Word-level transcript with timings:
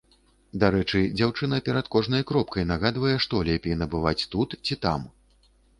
Дарэчы, 0.63 1.01
дзяўчына 1.17 1.59
перад 1.69 1.91
кожнай 1.97 2.25
кропкай 2.33 2.67
нагадвае, 2.73 3.15
што 3.27 3.45
лепей 3.53 3.79
набываць 3.85 4.21
тут 4.35 4.59
ці 4.65 4.83
там. 4.87 5.11